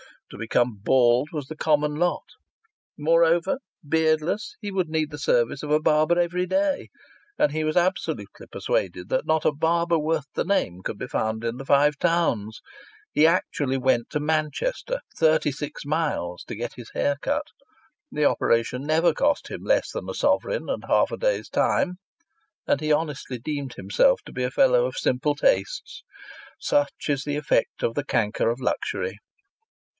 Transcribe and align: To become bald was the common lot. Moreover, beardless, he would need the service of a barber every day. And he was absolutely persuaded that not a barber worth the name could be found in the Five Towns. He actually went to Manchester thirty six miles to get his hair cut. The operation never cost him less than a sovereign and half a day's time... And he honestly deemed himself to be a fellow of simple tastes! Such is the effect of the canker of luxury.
To 0.31 0.37
become 0.37 0.79
bald 0.81 1.29
was 1.33 1.45
the 1.47 1.57
common 1.57 1.93
lot. 1.95 2.23
Moreover, 2.97 3.59
beardless, 3.87 4.55
he 4.61 4.71
would 4.71 4.87
need 4.87 5.11
the 5.11 5.19
service 5.19 5.61
of 5.61 5.69
a 5.71 5.79
barber 5.79 6.17
every 6.17 6.47
day. 6.47 6.87
And 7.37 7.51
he 7.51 7.65
was 7.65 7.75
absolutely 7.75 8.47
persuaded 8.49 9.09
that 9.09 9.27
not 9.27 9.45
a 9.45 9.51
barber 9.51 9.99
worth 9.99 10.25
the 10.33 10.45
name 10.45 10.81
could 10.83 10.97
be 10.97 11.05
found 11.05 11.43
in 11.43 11.57
the 11.57 11.65
Five 11.65 11.99
Towns. 11.99 12.61
He 13.11 13.27
actually 13.27 13.77
went 13.77 14.09
to 14.11 14.21
Manchester 14.21 15.01
thirty 15.17 15.51
six 15.51 15.85
miles 15.85 16.45
to 16.45 16.55
get 16.55 16.73
his 16.75 16.89
hair 16.93 17.17
cut. 17.21 17.47
The 18.09 18.25
operation 18.25 18.83
never 18.83 19.13
cost 19.13 19.49
him 19.49 19.63
less 19.63 19.91
than 19.91 20.09
a 20.09 20.13
sovereign 20.15 20.67
and 20.69 20.85
half 20.87 21.11
a 21.11 21.17
day's 21.17 21.49
time... 21.49 21.97
And 22.65 22.79
he 22.79 22.91
honestly 22.93 23.37
deemed 23.37 23.73
himself 23.73 24.21
to 24.25 24.31
be 24.31 24.45
a 24.45 24.49
fellow 24.49 24.85
of 24.87 24.95
simple 24.97 25.35
tastes! 25.35 26.03
Such 26.57 27.09
is 27.09 27.23
the 27.23 27.35
effect 27.35 27.83
of 27.83 27.93
the 27.95 28.05
canker 28.05 28.49
of 28.49 28.61
luxury. 28.61 29.19